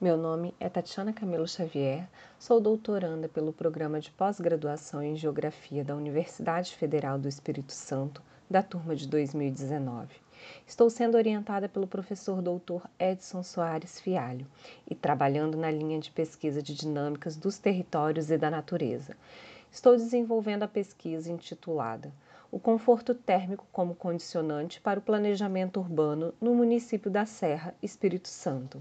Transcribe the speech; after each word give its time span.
Meu 0.00 0.16
nome 0.16 0.54
é 0.60 0.68
Tatiana 0.68 1.12
Camilo 1.12 1.48
Xavier, 1.48 2.08
sou 2.38 2.60
doutoranda 2.60 3.28
pelo 3.28 3.52
programa 3.52 3.98
de 3.98 4.12
pós-graduação 4.12 5.02
em 5.02 5.16
Geografia 5.16 5.82
da 5.82 5.96
Universidade 5.96 6.76
Federal 6.76 7.18
do 7.18 7.26
Espírito 7.26 7.72
Santo, 7.72 8.22
da 8.48 8.62
turma 8.62 8.94
de 8.94 9.08
2019. 9.08 10.14
Estou 10.64 10.88
sendo 10.88 11.16
orientada 11.16 11.68
pelo 11.68 11.88
professor 11.88 12.40
doutor 12.40 12.88
Edson 12.96 13.42
Soares 13.42 13.98
Fialho 13.98 14.46
e 14.88 14.94
trabalhando 14.94 15.58
na 15.58 15.68
linha 15.68 15.98
de 15.98 16.12
pesquisa 16.12 16.62
de 16.62 16.76
dinâmicas 16.76 17.36
dos 17.36 17.58
territórios 17.58 18.30
e 18.30 18.38
da 18.38 18.52
natureza. 18.52 19.16
Estou 19.68 19.96
desenvolvendo 19.96 20.62
a 20.62 20.68
pesquisa 20.68 21.32
intitulada 21.32 22.12
O 22.52 22.60
conforto 22.60 23.16
térmico 23.16 23.66
como 23.72 23.96
condicionante 23.96 24.80
para 24.80 25.00
o 25.00 25.02
planejamento 25.02 25.80
urbano 25.80 26.32
no 26.40 26.54
município 26.54 27.10
da 27.10 27.26
Serra, 27.26 27.74
Espírito 27.82 28.28
Santo. 28.28 28.80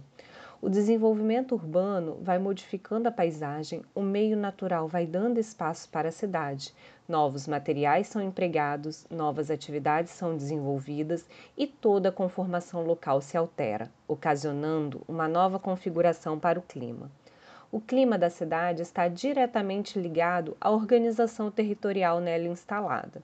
O 0.59 0.69
desenvolvimento 0.69 1.53
urbano 1.53 2.17
vai 2.19 2.39
modificando 2.39 3.07
a 3.07 3.11
paisagem, 3.11 3.83
o 3.93 4.01
meio 4.01 4.35
natural 4.35 4.87
vai 4.87 5.05
dando 5.05 5.39
espaço 5.39 5.87
para 5.87 6.09
a 6.09 6.11
cidade, 6.11 6.73
novos 7.07 7.47
materiais 7.47 8.07
são 8.07 8.23
empregados, 8.23 9.05
novas 9.07 9.51
atividades 9.51 10.13
são 10.13 10.35
desenvolvidas 10.35 11.29
e 11.55 11.67
toda 11.67 12.09
a 12.09 12.11
conformação 12.11 12.83
local 12.83 13.21
se 13.21 13.37
altera, 13.37 13.91
ocasionando 14.07 15.03
uma 15.07 15.27
nova 15.27 15.59
configuração 15.59 16.39
para 16.39 16.57
o 16.57 16.63
clima. 16.63 17.11
O 17.71 17.79
clima 17.79 18.17
da 18.17 18.31
cidade 18.31 18.81
está 18.81 19.07
diretamente 19.07 19.99
ligado 19.99 20.57
à 20.59 20.71
organização 20.71 21.51
territorial 21.51 22.19
nela 22.19 22.47
instalada. 22.47 23.21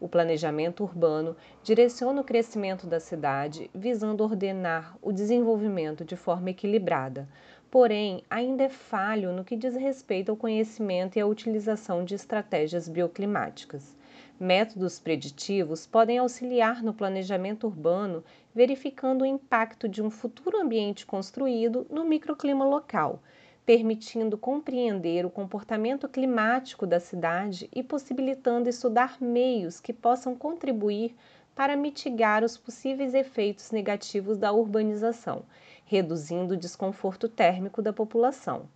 O 0.00 0.08
planejamento 0.08 0.82
urbano 0.82 1.36
direciona 1.62 2.20
o 2.20 2.24
crescimento 2.24 2.86
da 2.86 2.98
cidade, 2.98 3.70
visando 3.72 4.24
ordenar 4.24 4.98
o 5.00 5.12
desenvolvimento 5.12 6.04
de 6.04 6.16
forma 6.16 6.50
equilibrada, 6.50 7.28
porém 7.70 8.22
ainda 8.28 8.64
é 8.64 8.68
falho 8.68 9.32
no 9.32 9.44
que 9.44 9.56
diz 9.56 9.76
respeito 9.76 10.30
ao 10.30 10.36
conhecimento 10.36 11.16
e 11.16 11.20
à 11.20 11.26
utilização 11.26 12.04
de 12.04 12.14
estratégias 12.14 12.88
bioclimáticas. 12.88 13.96
Métodos 14.38 14.98
preditivos 14.98 15.86
podem 15.86 16.18
auxiliar 16.18 16.82
no 16.82 16.92
planejamento 16.92 17.68
urbano, 17.68 18.24
verificando 18.52 19.22
o 19.22 19.26
impacto 19.26 19.88
de 19.88 20.02
um 20.02 20.10
futuro 20.10 20.60
ambiente 20.60 21.06
construído 21.06 21.86
no 21.88 22.04
microclima 22.04 22.64
local 22.64 23.22
permitindo 23.66 24.36
compreender 24.36 25.24
o 25.24 25.30
comportamento 25.30 26.08
climático 26.08 26.86
da 26.86 27.00
cidade 27.00 27.68
e 27.74 27.82
possibilitando 27.82 28.68
estudar 28.68 29.16
meios 29.20 29.80
que 29.80 29.92
possam 29.92 30.36
contribuir 30.36 31.14
para 31.54 31.76
mitigar 31.76 32.44
os 32.44 32.58
possíveis 32.58 33.14
efeitos 33.14 33.70
negativos 33.70 34.36
da 34.36 34.52
urbanização, 34.52 35.44
reduzindo 35.86 36.54
o 36.54 36.58
desconforto 36.58 37.28
térmico 37.28 37.80
da 37.80 37.92
população. 37.92 38.68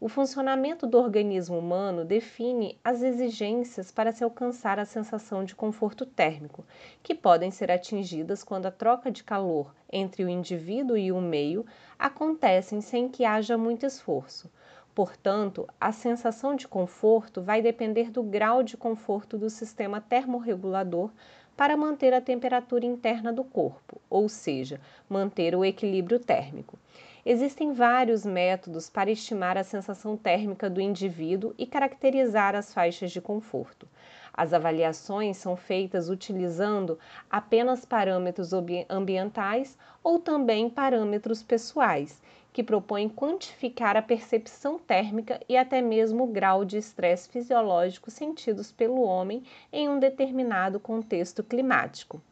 O 0.00 0.08
funcionamento 0.08 0.86
do 0.86 0.96
organismo 0.96 1.58
humano 1.58 2.04
define 2.04 2.78
as 2.84 3.02
exigências 3.02 3.90
para 3.90 4.12
se 4.12 4.22
alcançar 4.22 4.78
a 4.78 4.84
sensação 4.84 5.42
de 5.42 5.56
conforto 5.56 6.06
térmico, 6.06 6.64
que 7.02 7.16
podem 7.16 7.50
ser 7.50 7.68
atingidas 7.68 8.44
quando 8.44 8.66
a 8.66 8.70
troca 8.70 9.10
de 9.10 9.24
calor 9.24 9.74
entre 9.92 10.24
o 10.24 10.28
indivíduo 10.28 10.96
e 10.96 11.10
o 11.10 11.20
meio 11.20 11.66
acontecem 11.98 12.80
sem 12.80 13.08
que 13.08 13.24
haja 13.24 13.58
muito 13.58 13.84
esforço. 13.84 14.48
Portanto, 14.94 15.66
a 15.80 15.90
sensação 15.90 16.54
de 16.54 16.68
conforto 16.68 17.42
vai 17.42 17.60
depender 17.60 18.08
do 18.12 18.22
grau 18.22 18.62
de 18.62 18.76
conforto 18.76 19.36
do 19.36 19.50
sistema 19.50 20.00
termorregulador 20.00 21.10
para 21.56 21.76
manter 21.76 22.14
a 22.14 22.20
temperatura 22.20 22.86
interna 22.86 23.32
do 23.32 23.42
corpo, 23.42 24.00
ou 24.08 24.28
seja, 24.28 24.80
manter 25.08 25.56
o 25.56 25.64
equilíbrio 25.64 26.20
térmico. 26.20 26.78
Existem 27.26 27.72
vários 27.72 28.24
métodos 28.24 28.88
para 28.88 29.10
estimar 29.10 29.58
a 29.58 29.64
sensação 29.64 30.16
térmica 30.16 30.70
do 30.70 30.80
indivíduo 30.80 31.54
e 31.58 31.66
caracterizar 31.66 32.54
as 32.54 32.72
faixas 32.72 33.10
de 33.10 33.20
conforto. 33.20 33.88
As 34.32 34.52
avaliações 34.52 35.36
são 35.36 35.56
feitas 35.56 36.08
utilizando 36.08 36.96
apenas 37.28 37.84
parâmetros 37.84 38.52
ambientais 38.88 39.76
ou 40.02 40.20
também 40.20 40.70
parâmetros 40.70 41.42
pessoais, 41.42 42.22
que 42.52 42.62
propõem 42.62 43.08
quantificar 43.08 43.96
a 43.96 44.02
percepção 44.02 44.78
térmica 44.78 45.40
e 45.48 45.56
até 45.56 45.82
mesmo 45.82 46.24
o 46.24 46.28
grau 46.28 46.64
de 46.64 46.78
estresse 46.78 47.28
fisiológico 47.28 48.12
sentidos 48.12 48.70
pelo 48.70 49.02
homem 49.02 49.42
em 49.72 49.88
um 49.88 49.98
determinado 49.98 50.78
contexto 50.78 51.42
climático. 51.42 52.22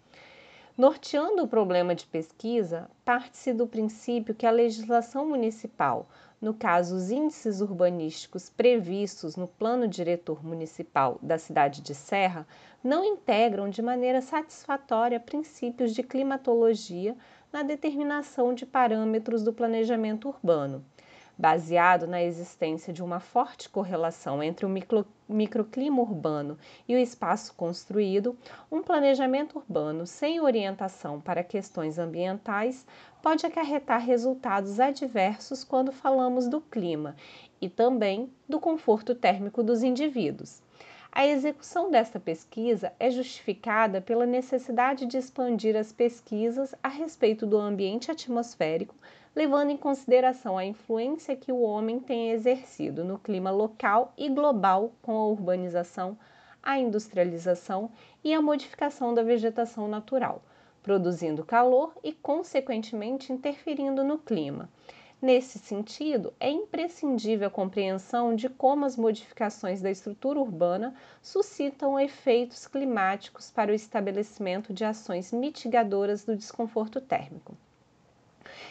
Norteando 0.78 1.42
o 1.42 1.48
problema 1.48 1.94
de 1.94 2.04
pesquisa, 2.04 2.90
parte-se 3.02 3.54
do 3.54 3.66
princípio 3.66 4.34
que 4.34 4.44
a 4.44 4.50
legislação 4.50 5.26
municipal, 5.26 6.06
no 6.38 6.52
caso 6.52 6.96
os 6.96 7.10
índices 7.10 7.62
urbanísticos 7.62 8.50
previstos 8.50 9.36
no 9.36 9.48
Plano 9.48 9.88
Diretor 9.88 10.44
Municipal 10.44 11.18
da 11.22 11.38
cidade 11.38 11.80
de 11.80 11.94
Serra, 11.94 12.46
não 12.84 13.06
integram 13.06 13.70
de 13.70 13.80
maneira 13.80 14.20
satisfatória 14.20 15.18
princípios 15.18 15.94
de 15.94 16.02
climatologia 16.02 17.16
na 17.50 17.62
determinação 17.62 18.52
de 18.52 18.66
parâmetros 18.66 19.42
do 19.42 19.54
planejamento 19.54 20.28
urbano 20.28 20.84
baseado 21.38 22.06
na 22.06 22.22
existência 22.22 22.92
de 22.92 23.02
uma 23.02 23.20
forte 23.20 23.68
correlação 23.68 24.42
entre 24.42 24.64
o 24.64 24.68
micro, 24.68 25.06
microclima 25.28 26.00
urbano 26.00 26.58
e 26.88 26.94
o 26.94 26.98
espaço 26.98 27.54
construído, 27.54 28.36
um 28.70 28.82
planejamento 28.82 29.58
urbano 29.58 30.06
sem 30.06 30.40
orientação 30.40 31.20
para 31.20 31.44
questões 31.44 31.98
ambientais 31.98 32.86
pode 33.22 33.44
acarretar 33.44 34.00
resultados 34.00 34.80
adversos 34.80 35.62
quando 35.64 35.92
falamos 35.92 36.48
do 36.48 36.60
clima 36.60 37.14
e 37.60 37.68
também 37.68 38.30
do 38.48 38.58
conforto 38.58 39.14
térmico 39.14 39.62
dos 39.62 39.82
indivíduos. 39.82 40.62
A 41.10 41.26
execução 41.26 41.90
desta 41.90 42.20
pesquisa 42.20 42.92
é 43.00 43.10
justificada 43.10 44.02
pela 44.02 44.26
necessidade 44.26 45.06
de 45.06 45.16
expandir 45.16 45.74
as 45.74 45.90
pesquisas 45.90 46.74
a 46.82 46.88
respeito 46.88 47.46
do 47.46 47.56
ambiente 47.56 48.10
atmosférico, 48.10 48.94
levando 49.36 49.68
em 49.68 49.76
consideração 49.76 50.56
a 50.56 50.64
influência 50.64 51.36
que 51.36 51.52
o 51.52 51.60
homem 51.60 52.00
tem 52.00 52.30
exercido 52.30 53.04
no 53.04 53.18
clima 53.18 53.50
local 53.50 54.14
e 54.16 54.30
global 54.30 54.92
com 55.02 55.12
a 55.12 55.26
urbanização, 55.26 56.18
a 56.62 56.78
industrialização 56.78 57.90
e 58.24 58.32
a 58.32 58.40
modificação 58.40 59.12
da 59.12 59.22
vegetação 59.22 59.88
natural, 59.88 60.42
produzindo 60.82 61.44
calor 61.44 61.92
e, 62.02 62.14
consequentemente, 62.14 63.30
interferindo 63.30 64.02
no 64.02 64.16
clima. 64.16 64.70
Nesse 65.20 65.58
sentido, 65.58 66.32
é 66.40 66.50
imprescindível 66.50 67.48
a 67.48 67.50
compreensão 67.50 68.34
de 68.34 68.48
como 68.48 68.86
as 68.86 68.96
modificações 68.96 69.82
da 69.82 69.90
estrutura 69.90 70.40
urbana 70.40 70.94
suscitam 71.20 72.00
efeitos 72.00 72.66
climáticos 72.66 73.50
para 73.50 73.70
o 73.70 73.74
estabelecimento 73.74 74.72
de 74.72 74.84
ações 74.84 75.30
mitigadoras 75.30 76.24
do 76.24 76.34
desconforto 76.34 77.02
térmico. 77.02 77.54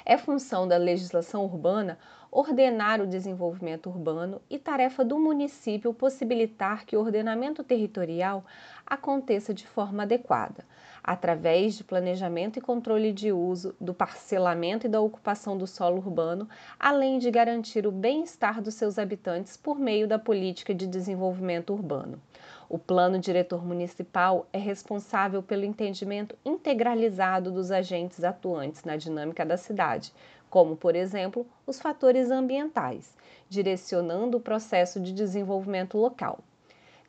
É 0.05 0.17
função 0.17 0.67
da 0.67 0.77
legislação 0.77 1.43
urbana 1.43 1.97
ordenar 2.31 3.01
o 3.01 3.07
desenvolvimento 3.07 3.89
urbano 3.89 4.41
e 4.49 4.59
tarefa 4.59 5.05
do 5.05 5.17
município 5.17 5.93
possibilitar 5.93 6.85
que 6.85 6.97
o 6.97 6.99
ordenamento 6.99 7.63
territorial 7.63 8.43
aconteça 8.85 9.53
de 9.53 9.65
forma 9.65 10.03
adequada 10.03 10.65
através 11.05 11.75
de 11.75 11.83
planejamento 11.83 12.57
e 12.57 12.61
controle 12.61 13.13
de 13.13 13.31
uso, 13.31 13.75
do 13.79 13.93
parcelamento 13.93 14.87
e 14.87 14.89
da 14.89 14.99
ocupação 14.99 15.55
do 15.55 15.67
solo 15.67 15.97
urbano, 15.97 16.49
além 16.79 17.19
de 17.19 17.29
garantir 17.29 17.85
o 17.85 17.91
bem-estar 17.91 18.59
dos 18.59 18.73
seus 18.73 18.97
habitantes 18.97 19.55
por 19.55 19.77
meio 19.77 20.07
da 20.07 20.17
política 20.17 20.73
de 20.73 20.87
desenvolvimento 20.87 21.71
urbano. 21.71 22.19
O 22.67 22.79
plano 22.79 23.19
diretor 23.19 23.63
municipal 23.63 24.47
é 24.51 24.57
responsável 24.57 25.43
pelo 25.43 25.63
entendimento 25.63 26.35
integralizado 26.43 27.51
dos 27.51 27.69
agentes 27.69 28.23
atuantes 28.23 28.83
na 28.83 28.97
dinâmica 28.97 29.45
da 29.45 29.55
cidade, 29.55 30.11
como, 30.49 30.75
por 30.75 30.95
exemplo, 30.95 31.45
os 31.67 31.79
fatores 31.79 32.31
ambientais, 32.31 33.15
direcionando 33.47 34.37
o 34.37 34.41
processo 34.41 34.99
de 34.99 35.13
desenvolvimento 35.13 35.97
local. 35.97 36.39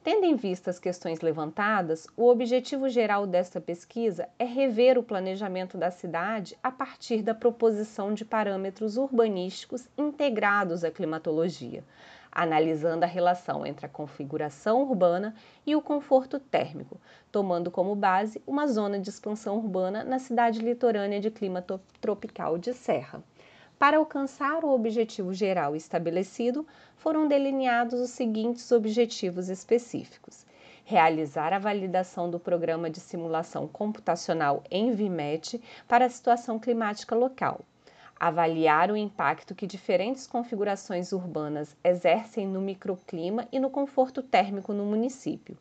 Tendo 0.06 0.24
em 0.24 0.36
vista 0.36 0.70
as 0.70 0.78
questões 0.78 1.20
levantadas, 1.20 2.06
o 2.16 2.28
objetivo 2.28 2.88
geral 2.88 3.26
desta 3.26 3.60
pesquisa 3.60 4.28
é 4.38 4.44
rever 4.44 4.96
o 4.96 5.02
planejamento 5.02 5.76
da 5.76 5.90
cidade 5.90 6.56
a 6.62 6.70
partir 6.70 7.22
da 7.22 7.34
proposição 7.34 8.14
de 8.14 8.24
parâmetros 8.24 8.96
urbanísticos 8.96 9.88
integrados 9.98 10.84
à 10.84 10.92
climatologia, 10.92 11.82
analisando 12.30 13.02
a 13.02 13.08
relação 13.08 13.66
entre 13.66 13.84
a 13.84 13.88
configuração 13.88 14.82
urbana 14.82 15.34
e 15.66 15.74
o 15.74 15.82
conforto 15.82 16.38
térmico, 16.38 17.00
tomando 17.32 17.68
como 17.68 17.96
base 17.96 18.40
uma 18.46 18.68
zona 18.68 19.00
de 19.00 19.10
expansão 19.10 19.56
urbana 19.56 20.04
na 20.04 20.20
cidade 20.20 20.60
litorânea 20.60 21.18
de 21.18 21.32
clima 21.32 21.64
tropical 22.00 22.56
de 22.56 22.72
Serra. 22.74 23.24
Para 23.78 23.98
alcançar 23.98 24.64
o 24.64 24.74
objetivo 24.74 25.34
geral 25.34 25.76
estabelecido, 25.76 26.66
foram 26.96 27.28
delineados 27.28 28.00
os 28.00 28.08
seguintes 28.08 28.72
objetivos 28.72 29.50
específicos: 29.50 30.46
realizar 30.82 31.52
a 31.52 31.58
validação 31.58 32.30
do 32.30 32.40
programa 32.40 32.88
de 32.88 33.00
simulação 33.00 33.68
computacional 33.68 34.64
em 34.70 34.94
VIMET 34.94 35.60
para 35.86 36.06
a 36.06 36.08
situação 36.08 36.58
climática 36.58 37.14
local, 37.14 37.60
avaliar 38.18 38.90
o 38.90 38.96
impacto 38.96 39.54
que 39.54 39.66
diferentes 39.66 40.26
configurações 40.26 41.12
urbanas 41.12 41.76
exercem 41.84 42.48
no 42.48 42.62
microclima 42.62 43.46
e 43.52 43.60
no 43.60 43.68
conforto 43.68 44.22
térmico 44.22 44.72
no 44.72 44.86
município, 44.86 45.54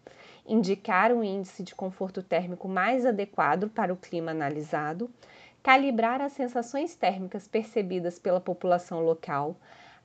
indicar 0.48 1.12
o 1.12 1.22
índice 1.22 1.64
de 1.64 1.76
conforto 1.76 2.24
térmico 2.24 2.70
mais 2.70 3.06
adequado 3.06 3.70
para 3.70 3.92
o 3.92 3.98
clima 3.98 4.32
analisado, 4.32 5.10
calibrar 5.66 6.22
as 6.22 6.34
sensações 6.34 6.96
térmicas 6.96 7.48
percebidas 7.48 8.20
pela 8.20 8.40
população 8.40 9.00
local, 9.00 9.56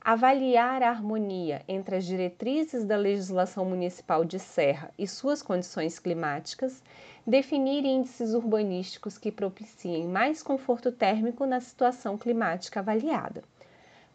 avaliar 0.01 0.83
a 0.83 0.89
harmonia 0.89 1.61
entre 1.69 1.97
as 1.97 2.07
diretrizes 2.07 2.83
da 2.83 2.97
legislação 2.97 3.67
municipal 3.67 4.25
de 4.25 4.39
serra 4.39 4.91
e 4.99 5.07
suas 5.07 5.43
condições 5.43 5.99
climáticas, 5.99 6.83
definir 7.27 7.85
índices 7.85 8.33
urbanísticos 8.33 9.19
que 9.19 9.31
propiciem 9.31 10.09
mais 10.09 10.43
conforto 10.43 10.91
térmico 10.91 11.45
na 11.45 11.61
situação 11.61 12.17
climática 12.17 12.81
avaliada. 12.81 13.45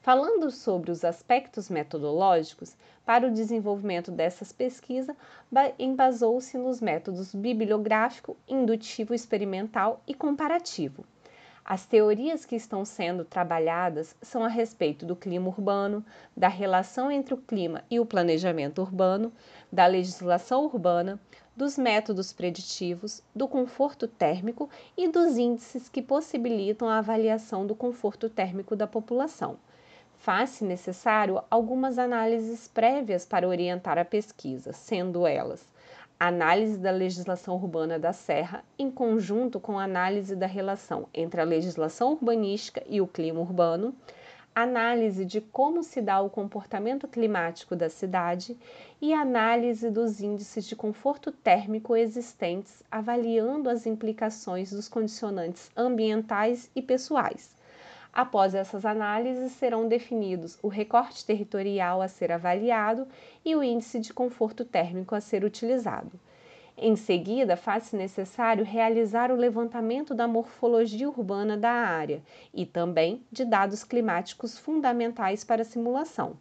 Falando 0.01 0.49
sobre 0.49 0.89
os 0.89 1.05
aspectos 1.05 1.69
metodológicos, 1.69 2.75
para 3.05 3.27
o 3.27 3.31
desenvolvimento 3.31 4.09
dessas 4.09 4.51
pesquisas, 4.51 5.15
embasou-se 5.77 6.57
nos 6.57 6.81
métodos 6.81 7.35
bibliográfico, 7.35 8.35
indutivo 8.47 9.13
experimental 9.13 10.01
e 10.07 10.15
comparativo. 10.15 11.05
As 11.67 11.83
teorias 11.83 12.45
que 12.45 12.55
estão 12.55 12.85
sendo 12.85 13.25
trabalhadas 13.25 14.15
são 14.21 14.43
a 14.43 14.47
respeito 14.47 15.03
do 15.03 15.15
clima 15.15 15.47
urbano, 15.47 16.05
da 16.37 16.47
relação 16.47 17.09
entre 17.09 17.33
o 17.33 17.37
clima 17.37 17.83
e 17.89 17.99
o 17.99 18.05
planejamento 18.05 18.83
urbano, 18.83 19.33
da 19.71 19.87
legislação 19.87 20.65
urbana, 20.65 21.19
dos 21.55 21.75
métodos 21.75 22.31
preditivos, 22.31 23.23
do 23.35 23.47
conforto 23.47 24.07
térmico 24.07 24.69
e 24.95 25.07
dos 25.07 25.39
índices 25.39 25.89
que 25.89 26.03
possibilitam 26.03 26.87
a 26.87 26.99
avaliação 26.99 27.65
do 27.65 27.73
conforto 27.73 28.29
térmico 28.29 28.75
da 28.75 28.85
população. 28.85 29.57
Faz-se 30.19 30.63
necessário 30.63 31.43
algumas 31.49 31.97
análises 31.97 32.67
prévias 32.67 33.25
para 33.25 33.47
orientar 33.47 33.97
a 33.97 34.05
pesquisa, 34.05 34.71
sendo 34.71 35.25
elas 35.25 35.65
análise 36.19 36.77
da 36.77 36.91
legislação 36.91 37.55
urbana 37.55 37.99
da 37.99 38.13
Serra, 38.13 38.63
em 38.79 38.89
conjunto 38.89 39.59
com 39.59 39.77
análise 39.77 40.35
da 40.35 40.47
relação 40.47 41.07
entre 41.13 41.41
a 41.41 41.43
legislação 41.43 42.13
urbanística 42.13 42.83
e 42.87 43.01
o 43.01 43.07
clima 43.07 43.41
urbano, 43.41 43.93
análise 44.55 45.25
de 45.25 45.41
como 45.41 45.83
se 45.83 46.01
dá 46.01 46.21
o 46.21 46.29
comportamento 46.29 47.09
climático 47.09 47.75
da 47.75 47.89
cidade 47.89 48.57
e 49.01 49.13
análise 49.13 49.91
dos 49.91 50.21
índices 50.21 50.65
de 50.65 50.75
conforto 50.77 51.29
térmico 51.29 51.93
existentes, 51.93 52.81
avaliando 52.89 53.69
as 53.69 53.85
implicações 53.85 54.71
dos 54.71 54.87
condicionantes 54.87 55.69
ambientais 55.75 56.71
e 56.73 56.81
pessoais. 56.81 57.53
Após 58.15 58.55
essas 58.55 58.85
análises, 58.85 59.51
serão 59.51 59.89
definidos 59.89 60.57
o 60.63 60.69
recorte 60.69 61.25
territorial 61.25 62.01
a 62.01 62.07
ser 62.07 62.31
avaliado 62.31 63.05
e 63.43 63.53
o 63.53 63.61
índice 63.61 63.99
de 63.99 64.13
conforto 64.13 64.63
térmico 64.63 65.13
a 65.13 65.19
ser 65.19 65.43
utilizado. 65.43 66.17
Em 66.77 66.95
seguida, 66.95 67.57
faz-se 67.57 67.93
necessário 67.93 68.63
realizar 68.63 69.31
o 69.31 69.35
levantamento 69.35 70.15
da 70.15 70.29
morfologia 70.29 71.09
urbana 71.09 71.57
da 71.57 71.71
área 71.71 72.23
e 72.53 72.65
também 72.65 73.21
de 73.29 73.43
dados 73.43 73.83
climáticos 73.83 74.57
fundamentais 74.57 75.43
para 75.43 75.63
a 75.63 75.65
simulação. 75.65 76.37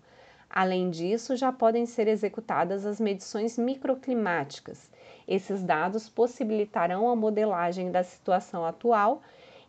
Além 0.48 0.90
disso, 0.90 1.34
já 1.34 1.50
podem 1.50 1.86
ser 1.86 2.06
executadas 2.06 2.86
as 2.86 3.00
medições 3.00 3.58
microclimáticas. 3.58 4.88
Esses 5.26 5.60
dados 5.64 6.08
possibilitarão 6.08 7.08
a 7.08 7.16
modelagem 7.16 7.90
da 7.90 8.04
situação 8.04 8.64
atual 8.64 9.22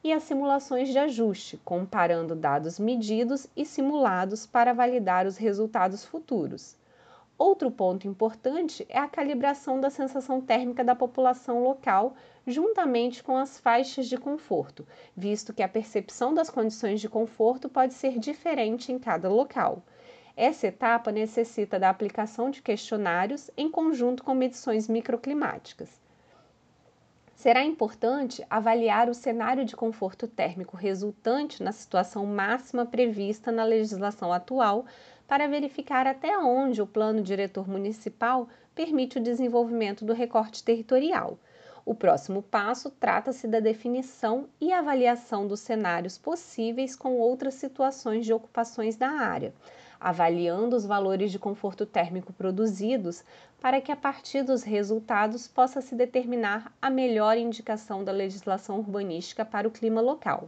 e 0.05 0.13
as 0.13 0.21
simulações 0.21 0.89
de 0.89 0.99
ajuste, 0.99 1.59
comparando 1.65 2.35
dados 2.35 2.77
medidos 2.77 3.47
e 3.57 3.65
simulados 3.65 4.45
para 4.45 4.71
validar 4.71 5.25
os 5.25 5.35
resultados 5.35 6.05
futuros. 6.05 6.77
Outro 7.35 7.71
ponto 7.71 8.07
importante 8.07 8.85
é 8.87 8.99
a 8.99 9.07
calibração 9.07 9.81
da 9.81 9.89
sensação 9.89 10.39
térmica 10.39 10.83
da 10.83 10.93
população 10.93 11.63
local, 11.63 12.13
juntamente 12.45 13.23
com 13.23 13.35
as 13.35 13.59
faixas 13.59 14.07
de 14.07 14.15
conforto, 14.15 14.87
visto 15.17 15.51
que 15.51 15.63
a 15.63 15.67
percepção 15.67 16.35
das 16.35 16.51
condições 16.51 17.01
de 17.01 17.09
conforto 17.09 17.67
pode 17.67 17.95
ser 17.95 18.19
diferente 18.19 18.91
em 18.91 18.99
cada 18.99 19.27
local. 19.27 19.81
Essa 20.37 20.67
etapa 20.67 21.11
necessita 21.11 21.79
da 21.79 21.89
aplicação 21.89 22.51
de 22.51 22.61
questionários 22.61 23.49
em 23.57 23.71
conjunto 23.71 24.23
com 24.23 24.35
medições 24.35 24.87
microclimáticas. 24.87 26.04
Será 27.35 27.63
importante 27.63 28.43
avaliar 28.49 29.09
o 29.09 29.13
cenário 29.13 29.65
de 29.65 29.75
conforto 29.75 30.25
térmico 30.25 30.77
resultante 30.77 31.61
na 31.61 31.73
situação 31.73 32.25
máxima 32.25 32.85
prevista 32.85 33.51
na 33.51 33.65
legislação 33.65 34.31
atual 34.31 34.85
para 35.27 35.47
verificar 35.47 36.07
até 36.07 36.37
onde 36.37 36.81
o 36.81 36.87
plano 36.87 37.21
diretor 37.21 37.67
municipal 37.67 38.47
permite 38.73 39.17
o 39.17 39.21
desenvolvimento 39.21 40.05
do 40.05 40.13
recorte 40.13 40.63
territorial. 40.63 41.37
O 41.85 41.93
próximo 41.93 42.41
passo 42.41 42.89
trata-se 42.89 43.47
da 43.47 43.59
definição 43.59 44.47
e 44.59 44.71
avaliação 44.71 45.45
dos 45.45 45.59
cenários 45.59 46.17
possíveis 46.17 46.95
com 46.95 47.17
outras 47.19 47.55
situações 47.55 48.25
de 48.25 48.33
ocupações 48.33 48.95
da 48.95 49.09
área, 49.09 49.53
avaliando 50.05 50.75
os 50.75 50.85
valores 50.85 51.31
de 51.31 51.39
conforto 51.39 51.83
térmico 51.83 52.31
produzidos, 52.31 53.23
para 53.59 53.81
que 53.81 53.91
a 53.91 53.95
partir 53.95 54.43
dos 54.43 54.61
resultados 54.61 55.47
possa 55.47 55.81
se 55.81 55.95
determinar 55.95 56.71
a 56.79 56.91
melhor 56.91 57.35
indicação 57.39 58.03
da 58.03 58.11
legislação 58.11 58.77
urbanística 58.77 59.43
para 59.43 59.67
o 59.67 59.71
clima 59.71 60.01
local. 60.01 60.47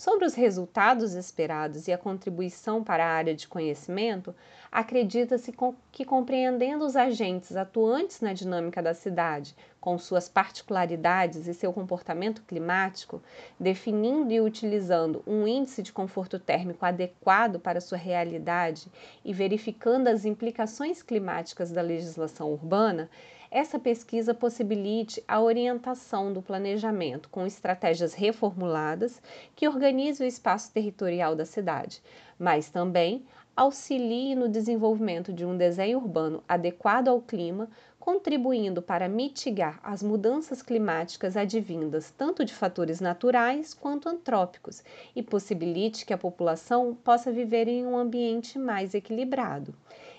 Sobre 0.00 0.24
os 0.24 0.32
resultados 0.32 1.12
esperados 1.12 1.86
e 1.86 1.92
a 1.92 1.98
contribuição 1.98 2.82
para 2.82 3.04
a 3.04 3.10
área 3.10 3.34
de 3.34 3.46
conhecimento, 3.46 4.34
acredita-se 4.72 5.52
que 5.92 6.06
compreendendo 6.06 6.86
os 6.86 6.96
agentes 6.96 7.54
atuantes 7.54 8.22
na 8.22 8.32
dinâmica 8.32 8.82
da 8.82 8.94
cidade, 8.94 9.54
com 9.78 9.98
suas 9.98 10.26
particularidades 10.26 11.46
e 11.46 11.52
seu 11.52 11.70
comportamento 11.70 12.40
climático, 12.44 13.22
definindo 13.60 14.32
e 14.32 14.40
utilizando 14.40 15.22
um 15.26 15.46
índice 15.46 15.82
de 15.82 15.92
conforto 15.92 16.38
térmico 16.38 16.86
adequado 16.86 17.60
para 17.60 17.78
sua 17.78 17.98
realidade 17.98 18.90
e 19.22 19.34
verificando 19.34 20.08
as 20.08 20.24
implicações 20.24 21.02
climáticas 21.02 21.70
da 21.70 21.82
legislação 21.82 22.50
urbana, 22.50 23.10
essa 23.50 23.80
pesquisa 23.80 24.32
possibilite 24.32 25.22
a 25.26 25.40
orientação 25.40 26.32
do 26.32 26.40
planejamento 26.40 27.28
com 27.28 27.44
estratégias 27.44 28.14
reformuladas 28.14 29.20
que 29.56 29.66
organizem 29.66 30.24
o 30.24 30.28
espaço 30.28 30.72
territorial 30.72 31.34
da 31.34 31.44
cidade, 31.44 32.00
mas 32.38 32.70
também 32.70 33.24
auxilie 33.56 34.36
no 34.36 34.48
desenvolvimento 34.48 35.32
de 35.32 35.44
um 35.44 35.56
desenho 35.56 35.98
urbano 35.98 36.42
adequado 36.48 37.08
ao 37.08 37.20
clima, 37.20 37.68
contribuindo 37.98 38.80
para 38.80 39.08
mitigar 39.08 39.80
as 39.82 40.02
mudanças 40.02 40.62
climáticas 40.62 41.36
advindas 41.36 42.10
tanto 42.16 42.44
de 42.44 42.54
fatores 42.54 43.00
naturais 43.00 43.74
quanto 43.74 44.08
antrópicos 44.08 44.82
e 45.14 45.22
possibilite 45.22 46.06
que 46.06 46.14
a 46.14 46.18
população 46.18 46.94
possa 46.94 47.30
viver 47.32 47.66
em 47.68 47.84
um 47.84 47.98
ambiente 47.98 48.58
mais 48.58 48.94
equilibrado. 48.94 49.74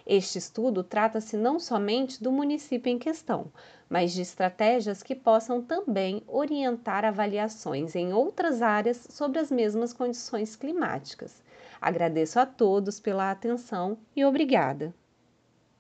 Este 0.06 0.38
estudo 0.38 0.84
trata-se 0.84 1.38
não 1.38 1.60
somente 1.60 2.22
do 2.22 2.32
município 2.32 2.92
em 2.92 2.98
questão, 2.98 3.52
mas 3.90 4.14
de 4.14 4.22
estratégias 4.22 5.04
que 5.04 5.16
possam 5.16 5.62
também 5.62 6.24
orientar 6.28 7.06
avaliações 7.06 7.96
em 7.96 8.14
outras 8.14 8.62
áreas 8.62 9.06
sobre 9.10 9.40
as 9.40 9.52
mesmas 9.52 9.94
condições 9.94 10.56
climáticas. 10.56 11.44
Agradeço 11.80 12.40
a 12.40 12.46
todos 12.46 13.00
pela 13.00 13.32
atenção 13.32 13.98
e 14.16 14.24
obrigada. 14.24 14.94